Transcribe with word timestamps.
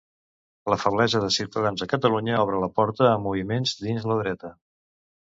La 0.73 0.75
feblesa 0.83 1.19
de 1.23 1.27
Ciutadans 1.35 1.83
a 1.85 1.87
Catalunya 1.91 2.39
obre 2.45 2.61
la 2.63 2.69
porta 2.79 3.05
a 3.09 3.19
moviments 3.27 3.75
dins 3.83 4.09
la 4.13 4.17
dreta. 4.23 4.51